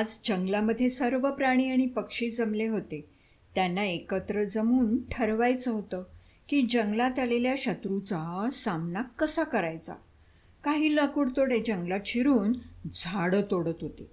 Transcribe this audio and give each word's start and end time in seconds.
आज 0.00 0.18
जंगलामध्ये 0.24 0.90
सर्व 0.90 1.30
प्राणी 1.30 1.70
आणि 1.70 1.86
पक्षी 1.86 2.30
जमले 2.30 2.66
होते. 2.66 3.10
त्यांना 3.54 3.84
एकत्र 3.84 4.44
जमून 4.44 4.98
ठरवायचं 5.10 5.70
होतं 5.70 6.02
की 6.48 6.66
जंगलात 6.70 7.18
आलेल्या 7.18 7.54
शत्रूचा 7.58 8.48
सामना 8.52 9.02
कसा 9.02 9.44
करायचा. 9.44 9.94
काही 10.64 10.96
लाकूडतोडे 10.96 11.60
जंगलात 11.66 12.00
शिरून 12.06 12.52
झाडं 12.94 13.42
तोडत 13.50 13.74
होते. 13.80 14.10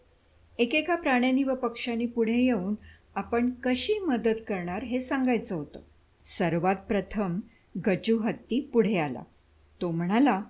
एकेका 0.59 0.95
प्राण्यांनी 0.95 1.43
व 1.43 1.55
पक्ष्यांनी 1.55 2.05
पुढे 2.05 2.37
येऊन 2.37 2.75
आपण 3.15 3.49
कशी 3.63 3.99
मदत 3.99 4.39
करणार 4.47 4.83
हे 4.83 4.99
सांगायचं 4.99 5.55
होतं. 5.55 5.79
सर्वात 6.25 6.75
प्रथम 6.75 7.39
गजू 7.87 8.19
हत्ती 8.19 8.69
पुढे 8.73 8.97
आला. 8.97 9.23
तो 9.81 9.91
म्हणाला 9.91 10.43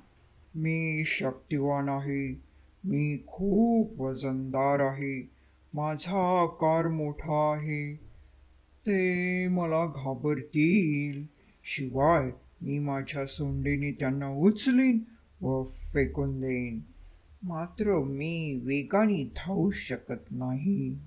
मी 0.55 1.03
शक्तिवान 1.05 1.89
आहे. 1.89 2.46
मी 2.87 3.17
खूप 3.27 4.01
वजनदार 4.01 4.79
आहे. 4.79 5.29
माझा 5.73 6.41
आकार 6.41 6.87
मोठा 6.87 7.53
आहे. 7.53 7.95
ते 8.87 9.47
मला 9.47 9.85
घाबरतील. 9.85 11.23
शिवाय 11.63 12.29
मी 12.61 12.79
माझ्या 12.79 13.25
सोंडेने 13.25 13.91
त्यांना 13.91 14.27
उचलीन 14.27 14.99
व 15.41 15.63
फेकून 15.63 16.41
देईन. 16.41 16.79
मात्र 17.43 18.03
मी 18.03 18.59
वेगाने 18.63 19.23
धावू 19.23 19.71
शकत 19.71 20.31
नाही. 20.31 20.97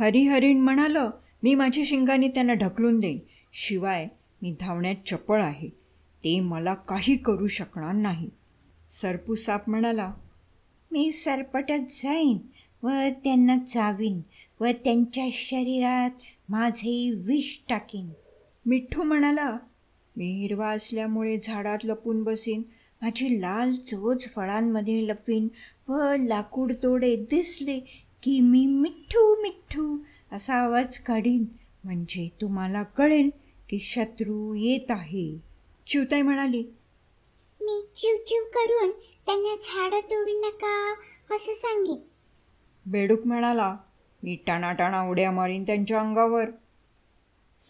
हरिहरीण 0.00 0.60
म्हणालं 0.60 1.10
मी 1.42 1.54
माझ्या 1.54 1.84
शिंगाने 1.86 2.28
त्यांना 2.28 2.54
ढकलून 2.54 3.00
देईन. 3.00 3.18
शिवाय 3.52 4.08
मी 4.42 4.56
धावण्यात 4.60 4.94
चपळ 5.06 5.42
आहे. 5.42 5.68
ते 6.24 6.40
मला 6.40 6.74
काही 6.74 7.16
करू 7.16 7.46
शकणार 7.46 7.92
नाही. 7.92 8.30
सरपू 8.90 9.34
साप 9.34 9.68
म्हणाला 9.70 10.12
मी 10.94 11.12
सरपटत 11.12 11.86
जाईन 11.90 12.38
व 12.82 12.88
त्यांना 13.24 13.58
चावीन 13.58 14.20
व 14.60 14.66
त्यांच्या 14.84 15.24
शरीरात 15.32 16.10
माझे 16.48 17.10
विष 17.10 17.56
टाकीन. 17.68 18.10
मिठ्ठू 18.66 19.02
म्हणाला 19.02 19.56
मी 20.16 20.26
हिरवा 20.26 20.68
असल्यामुळे 20.70 21.38
झाडात 21.44 21.78
लपून 21.84 22.22
बसीन. 22.22 22.62
माझी 23.02 23.40
लाल 23.40 23.72
चोच 23.72 24.32
फळांमध्ये 24.34 25.08
लपवीन 25.08 25.48
व 25.88 26.14
लाकूड 26.18 26.72
तोडे 26.72 27.16
दिसले 27.16 27.78
की 28.22 28.40
मी 28.40 28.66
मिठ्ठू 28.66 29.42
मिठ्ठू 29.42 29.96
असा 30.32 30.54
आवाज 30.54 30.98
काढीन. 30.98 31.44
म्हणजे 31.84 32.28
तुम्हाला 32.40 32.82
कळेल 32.82 33.30
की 33.68 33.78
शत्रू 33.78 34.54
येत 34.54 34.90
आहे. 34.90 35.38
चिवताई 35.86 36.22
म्हणाली 36.22 36.64
मी 37.64 37.86
चिव 37.94 38.16
चिव 38.26 38.42
करून 38.42 38.90
त्यांना 39.26 39.56
झाडं 39.56 40.00
तोडू 40.00 40.46
नका 40.46 40.94
असं 41.34 41.52
सांगेन. 41.54 41.96
बेडूक 42.90 43.26
म्हणाला 43.26 43.76
मी 44.22 44.36
टाणाटाणा 44.46 45.08
उड्या 45.08 45.30
मारीन 45.30 45.62
त्यांच्या 45.62 46.00
अंगावर. 46.00 46.44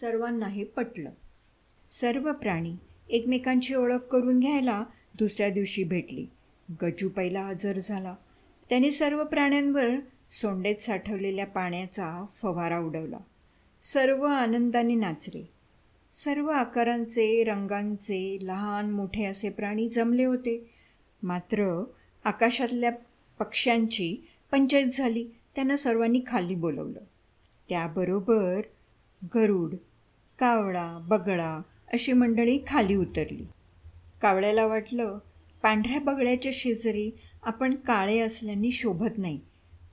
सर्वांना 0.01 0.47
हे 0.47 0.63
पटलं. 0.63 1.09
सर्व 1.91 2.33
प्राणी 2.33 2.75
एकमेकांची 3.09 3.75
ओळख 3.75 3.97
करून 3.97 4.39
घ्यायला 4.39 4.83
दुसऱ्या 5.15 5.49
दिवशी 5.49 5.83
भेटली. 5.83 6.27
गजू 6.81 7.09
पहिला 7.09 7.41
हजर 7.41 7.79
झाला. 7.79 8.15
त्याने 8.69 8.91
सर्व 8.91 9.23
प्राण्यांवर 9.23 9.89
सोंडेत 10.31 10.75
साठवलेल्या 10.75 11.45
पाण्याचा 11.45 12.25
फवारा 12.41 12.79
उडवला. 12.79 13.19
सर्व 13.83 14.25
आनंदाने 14.25 14.95
नाचले. 14.95 15.54
सर्व 16.23 16.49
आकारांचे 16.49 17.43
रंगांचे 17.43 18.37
लहान 18.41 18.91
मोठे 18.91 19.25
असे 19.25 19.49
प्राणी 19.49 19.89
जमले 19.89 20.25
होते. 20.25 20.69
मात्र 21.23 21.83
आकाशातल्या 22.23 22.91
पक्ष्यांची 23.39 24.27
पंचायत 24.51 24.85
झाली. 24.85 25.27
त्यांना 25.55 25.75
सर्वांनी 25.75 26.21
खाली 26.27 26.55
बोलवलं. 26.55 26.99
त्याबरोबर 27.69 28.61
गरुड 29.35 29.75
कावळा 30.39 31.05
बगळा 31.07 31.61
अशी 31.93 32.13
मंडळी 32.13 32.59
खाली 32.67 32.95
उतरली. 32.95 33.47
कावळ्याला 34.21 34.65
वाटलं 34.65 35.19
पांढऱ्या 35.63 35.99
बगळ्याच्या 35.99 36.51
शेजारी 36.55 37.11
आपण 37.43 37.75
काळे 37.75 38.19
असल्याने 38.19 38.71
शोभत 38.71 39.17
नाही. 39.17 39.39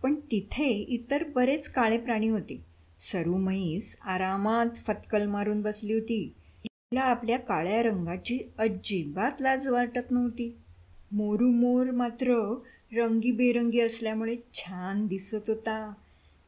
पण 0.03 0.15
तिथे 0.15 0.69
इतर 0.69 1.25
बरेच 1.25 1.69
काळे 1.69 1.99
प्राणी 1.99 2.29
होते. 2.29 2.72
सरू 3.05 3.37
म्हैस 3.37 3.99
आरामात 4.03 4.67
फतकल 4.87 5.27
मारून 5.27 5.63
बसली 5.63 5.93
होती. 5.93 6.33
तिला 6.65 7.01
आपल्या 7.01 7.39
काळ्या 7.39 7.83
रंगाची 7.83 8.39
अजिबात 8.59 9.31
लाज 9.41 9.69
वाटत 9.69 10.11
नव्हती. 10.11 10.57
मोरू 11.13 11.51
मोर 11.51 11.91
मात्र 11.91 12.59
रंगीबेरंगी 12.93 13.81
असल्यामुळे 13.81 14.37
छान 14.55 15.07
दिसत 15.07 15.49
होता. 15.49 15.93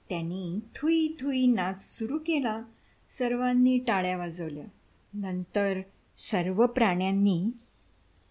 त्यांनी 0.08 0.58
थुई 0.74 1.08
थुई 1.20 1.46
नाच 1.46 1.98
सुरू 1.98 2.18
केला. 2.18 2.62
सर्वांनी 3.10 3.78
टाळ्या 3.78 4.16
वाजवल्या. 4.16 4.64
नंतर 5.14 5.80
सर्व 6.16 6.66
प्राण्यांनी 6.66 7.46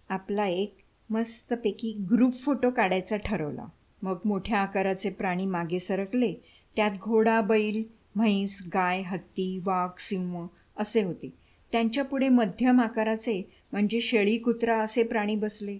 आपला 0.09 0.47
एक 0.47 0.75
मस्तपैकी 1.09 1.91
ग्रुप 2.12 2.35
फोटो 2.35 2.69
काढायचा 2.69 3.17
ठरवला. 3.17 3.66
मग 4.01 4.17
मोठ्या 4.25 4.59
आकाराचे 4.59 5.09
प्राणी 5.09 5.45
मागे 5.45 5.79
सरकले. 5.79 6.33
त्यात 6.75 6.91
घोडा 7.01 7.41
बैल 7.41 8.03
म्हैस 8.16 8.63
गाय 8.68 9.01
हत्ती 9.01 9.59
वाघ 9.63 9.90
सिंह 10.00 10.47
असे 10.78 11.03
होते. 11.03 11.34
त्यांच्यापुढे 11.72 12.29
मध्यम 12.29 12.81
आकाराचे 12.81 13.50
म्हणजे 13.72 14.01
शेळी 14.01 14.38
कुत्रा 14.38 14.79
असे 14.81 15.03
प्राणी 15.03 15.35
बसले. 15.35 15.78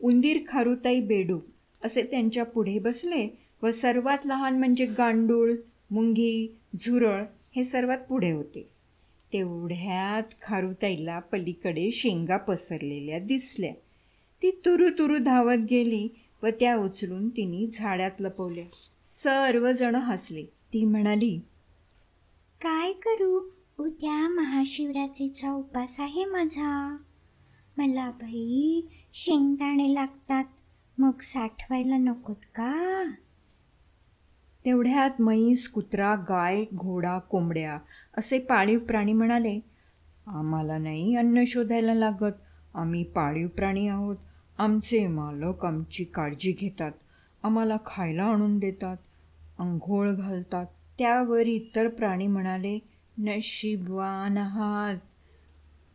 उंदीर 0.00 0.38
खारुताई 0.48 1.00
बेडू 1.00 1.38
असे 1.84 2.02
त्यांच्या 2.02 2.44
पुढे 2.44 2.78
बसले 2.78 3.38
व 3.62 3.70
सर्वात 3.70 4.18
लहान 4.24 4.58
म्हणजे 4.58 4.86
गांडूळ 4.86 5.52
मुंगी 5.90 6.56
झुरळ 6.76 7.24
हे 7.56 7.64
सर्वात 7.64 7.98
पुढे 7.98 8.30
होते. 8.30 8.68
तेवढ्यात 9.32 10.22
खारुताईला 10.42 11.18
पलीकडे 11.18 11.90
शेंगा 11.90 12.36
पसरलेल्या 12.36 13.18
दिसल्या. 13.18 13.72
ती 14.42 14.50
तुरु 14.50 14.88
तुरु 14.90 15.18
धावत 15.18 15.58
गेली 15.70 16.08
व 16.42 16.46
त्या 16.48 16.76
उचलून 16.76 17.28
तिने 17.28 17.66
झाडात 17.66 18.10
लपवल्या. 18.20 18.64
सर्वजण 19.22 19.94
हसले. 19.94 20.42
ती 20.42 20.84
म्हणाली 20.84 21.40
काय 22.60 22.92
करू? 22.92 23.50
उद्या 23.78 24.28
महाशिवरात्रीचा 24.28 25.52
उपास 25.52 26.00
आहे 26.00 26.24
माझा. 26.24 26.96
मला 27.76 28.10
बाई 28.10 28.80
शेंगदाणे 29.14 29.94
लागतात. 29.94 30.44
मग 30.98 31.10
साठवायला 31.20 31.96
नकोत 31.96 32.34
का? 32.34 33.04
तेवढ्यात 34.64 35.20
म्हैस 35.20 35.68
कुत्रा 35.68 36.14
गाय 36.14 36.64
घोडा 36.74 37.18
कोंबड्या 37.18 37.78
असे 38.16 38.38
पाळीव 38.38 38.78
प्राणी 38.78 39.12
म्हणाले 39.12 39.60
आम्हाला 40.26 40.78
नाही 40.78 41.16
अन्न 41.16 41.44
शोधायला 41.46 41.94
लागत. 41.94 42.34
आम्ही 42.74 43.04
पाळीव 43.04 43.48
प्राणी 43.48 43.88
आहोत. 43.88 44.16
आमचे 44.58 45.06
मालक 45.06 45.64
आमची 45.64 46.04
काळजी 46.04 46.52
घेतात. 46.52 46.92
आम्हाला 47.42 47.76
खायला 47.86 48.24
आणून 48.24 48.58
देतात. 48.58 48.96
अंघोळ 49.58 50.10
घालतात. 50.10 50.66
त्यावर 50.98 51.46
इतर 51.46 51.88
प्राणी 51.88 52.26
म्हणाले 52.26 52.78
नशीबवान 53.18 54.38
आहात 54.38 54.96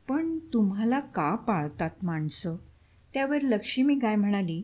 पण 0.08 0.38
तुम्हाला 0.54 1.00
का 1.00 1.36
पाळतात 1.36 1.90
माणसं? 2.04 2.56
त्यावर 3.14 3.42
लक्ष्मी 3.42 3.96
गाय 3.96 4.16
म्हणाली 4.16 4.62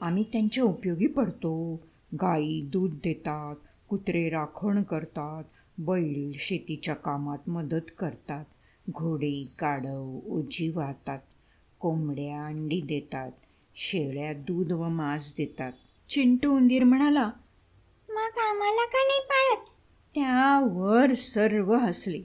आम्ही 0.00 0.24
त्यांच्या 0.32 0.64
उपयोगी 0.64 1.06
पडतो. 1.06 1.82
गाई 2.14 2.60
दूध 2.72 2.90
देतात 3.04 3.56
कुत्रे 3.88 4.28
राखण 4.28 4.82
करतात 4.82 5.44
बैल 5.78 6.32
शेतीच्या 6.34 6.94
कामात 6.94 7.48
मदत 7.48 7.90
करतात 7.98 8.44
घोडे 8.90 9.48
काढव 9.58 10.18
ओजी 10.26 10.68
वाहतात 10.68 11.18
कोंबड्या 11.80 12.44
अंडी 12.46 12.80
देतात 12.80 13.30
शेळ्या 13.76 14.32
दूध 14.32 14.72
व 14.72 14.88
मांस 14.88 15.34
देतात. 15.36 15.72
चिंटू 16.08 16.56
उंदीर 16.56 16.84
म्हणाला 16.84 17.30
मग 18.36 18.42
आम्हाला 18.42 18.86
का 18.86 19.06
नाही 19.06 19.20
पाळत? 19.20 19.68
त्यावर 20.14 21.14
सर्व 21.14 21.74
हसले. 21.74 22.20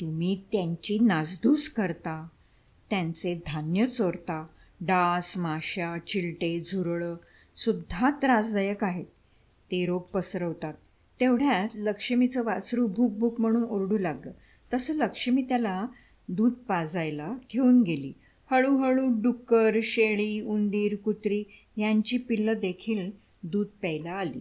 तुम्ही 0.00 0.42
त्यांची 0.52 0.98
नासधूस 0.98 1.68
करता 1.68 2.28
त्यांचे 2.90 3.40
धान्य 3.46 3.86
चोरता 3.86 4.46
डास 4.80 5.36
माश्या 5.36 5.96
चिलटे 6.06 6.60
झुरळं 6.60 7.14
सुद्धा 7.56 8.10
त्रासदायक 8.10 8.84
आहेत. 8.84 9.04
ते 9.70 9.86
रोग 9.86 10.02
पसरवतात. 10.02 10.74
तेवढ्यात 11.20 11.68
लक्ष्मीचं 11.74 12.44
वासरू 12.44 12.86
भूक 12.86 13.12
भूक 13.12 13.40
म्हणून 13.40 13.64
ओरडू 13.64 13.98
लागलं. 13.98 14.30
तसं 14.74 14.94
लक्ष्मी 14.94 15.42
त्याला 15.42 15.86
दूध 16.28 16.52
पाजायला 16.52 17.32
घेऊन 17.52 17.82
गेली. 17.82 18.12
हळूहळू 18.50 19.08
डुक्कर 19.22 19.78
शेळी 19.82 20.40
उंदीर 20.40 20.96
कुत्री 20.96 21.44
यांची 21.76 22.18
पिल्लं 22.18 22.52
देखील 22.52 23.10
दूध 23.42 23.66
प्यायला 23.66 24.10
आली. 24.10 24.40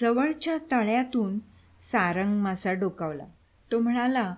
जवळच्या 0.00 0.58
तळ्यातून 0.70 1.38
सारंग 1.78 2.40
मासा 2.40 2.72
डोकावला. 2.72 3.26
तो 3.72 3.78
म्हणाला 3.78 4.34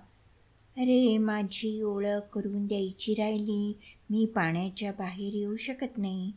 अरे 0.77 1.17
माझी 1.17 1.81
ओळख 1.81 2.19
करून 2.33 2.67
द्यायची 2.67 3.13
राहिली. 3.13 3.77
मी 4.09 4.25
पाण्याच्या 4.25 4.91
बाहेर 4.91 5.33
येऊ 5.33 5.55
शकत 5.55 5.97
नाही. 5.97 6.31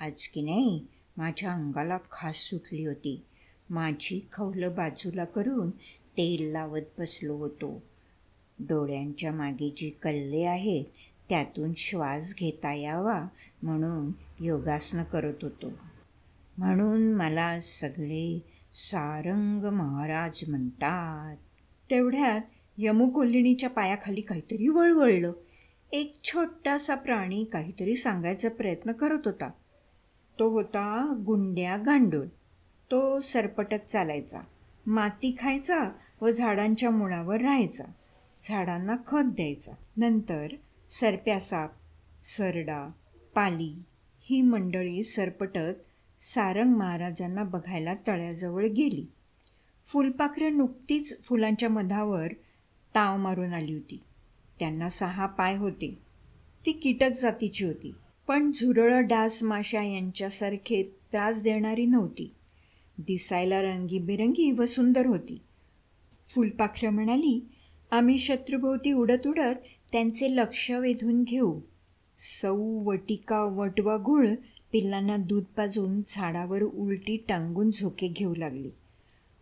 आज 0.00 0.28
की 0.28 0.42
नाही? 0.42 0.86
माझ्या 1.16 1.52
अंगाला 1.52 1.98
खास 2.10 2.36
सुटली 2.36 2.86
होती. 2.86 3.22
माझी 3.70 4.26
खवलं 4.32 4.74
बाजूला 4.76 5.24
करून 5.24 5.70
तेल 6.16 6.52
लावत 6.52 6.80
बसलो 6.98 7.36
होतो. 7.36 7.82
डोळ्यांच्या 8.58 9.32
मागे 9.32 9.74
जी 9.76 9.90
कल्ले 9.90 10.44
आहेत 10.44 10.84
त्यातून 11.28 11.72
श्वास 11.76 12.34
घेता 12.38 12.74
यावा 12.74 13.26
म्हणून 13.62 14.12
योगासनं 14.44 15.04
करत 15.04 15.34
होतो. 15.42 15.72
म्हणून 16.58 17.14
मला 17.14 17.60
सगळे 17.60 18.50
सारंग 18.72 19.64
महाराज 19.64 20.44
म्हणतात 20.48 21.36
तेवढ्यात 21.90 22.40
यमुकोलिणीच्या 22.78 23.70
पायाखाली 23.70 24.20
काहीतरी 24.20 24.68
वळवळलं. 24.68 25.32
एक 25.92 26.20
छोटासा 26.24 26.94
प्राणी 26.94 27.44
काहीतरी 27.44 27.96
सांगायचा 27.96 28.48
प्रयत्न 28.48 28.92
करत 28.92 29.18
होता. 29.24 29.50
तो 30.38 30.48
होता 30.48 31.22
गुंड्या 31.26 31.76
गांडूळ. 31.76 32.26
तो 32.90 33.20
सरपटत 33.20 33.86
चालायचा. 33.88 34.40
माती 34.86 35.36
खायचा 35.38 35.88
व 36.20 36.30
झाडांच्या 36.30 36.90
मुळावर 36.90 37.40
राहायचा. 37.40 37.84
झाडांना 38.42 38.96
खत 39.06 39.24
द्यायचा. 39.24 39.72
नंतर 39.96 40.46
सरप्या 40.90 41.40
साप 41.40 41.70
सरडा 42.24 42.90
पाली 43.34 43.82
ही 44.20 44.42
मंडळी 44.42 45.02
सरपटत 45.02 45.84
सारंग 46.20 46.74
महाराजांना 46.74 47.42
बघायला 47.42 47.94
तळ्याजवळ 48.06 48.66
गेली. 48.66 49.06
फुलपाखरं 49.92 50.56
नुकतीच 50.56 51.22
फुलांच्या 51.22 51.68
मधावर 51.68 52.28
ताव 52.94 53.16
मारून 53.16 53.52
आली 53.52 53.72
होती. 53.72 54.00
त्यांना 54.58 54.88
सहा 54.88 55.26
पाय 55.26 55.56
होते. 55.56 55.98
ती 56.66 56.72
कीटक 56.72 57.08
जातीची 57.08 57.64
होती. 57.64 57.94
पण 58.28 58.50
झुरळं 58.52 59.06
डास 59.06 59.42
माशा 59.42 59.82
यांच्यासारखे 59.82 60.82
त्रास 61.12 61.42
देणारी 61.42 61.86
नव्हती. 61.86 62.34
दिसायला 62.98 63.62
रंगीबेरंगी 63.62 64.50
व 64.50 64.66
सुंदर 64.66 65.06
होती. 65.06 65.40
फुलपाखरं 66.34 66.90
म्हणाली 66.90 67.44
आम्ही 67.90 68.18
शत्रुभोवती 68.18 68.92
उडत 68.92 69.26
उडत 69.26 69.54
त्यांचे 69.92 70.36
लक्ष 70.36 70.70
वेधून 70.70 71.22
घेऊ. 71.22 71.60
सौ 72.18 72.56
वटिका 72.56 73.42
वटवा 73.42 73.96
घुळ 73.96 74.28
पिल्लांना 74.72 75.16
दूध 75.16 75.42
पाजून 75.42 76.00
झाडावर 76.08 76.62
उलटी 76.62 77.16
टांगून 77.28 77.70
झोके 77.70 78.08
घेऊ 78.08 78.34
लागली. 78.34 78.70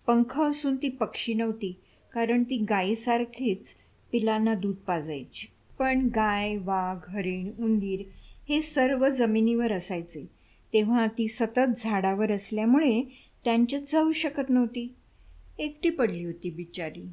पंख 0.06 0.40
असून 0.40 0.76
ती 0.76 0.88
पक्षी 0.88 1.34
नव्हती 1.34 1.76
कारण 2.12 2.42
ती 2.42 2.56
गायीसारखीच 2.56 3.74
पिलांना 4.12 4.54
दूध 4.54 4.74
पाजायची. 4.74 5.46
पण 5.78 6.08
गाय 6.14 6.56
वाघ 6.56 7.10
हरिण 7.10 7.50
उंदीर 7.58 8.02
हे 8.48 8.62
सर्व 8.62 9.08
जमिनीवर 9.08 9.72
असायचे. 9.72 10.26
तेव्हा 10.72 11.06
ती 11.06 11.28
सतत 11.28 11.70
झाडावर 11.76 12.32
असल्यामुळे 12.32 13.02
त्यांच्यात 13.44 13.82
जाऊ 13.92 14.12
शकत 14.12 14.50
नव्हती. 14.50 14.94
एकटी 15.58 15.90
पडली 15.90 16.24
होती 16.24 16.50
बिचारी. 16.50 17.08